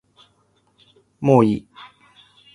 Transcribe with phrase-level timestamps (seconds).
[1.19, 1.67] もういい